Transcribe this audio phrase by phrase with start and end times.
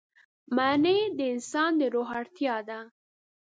[0.55, 2.79] معنی د انسان د روح اړتیا ده.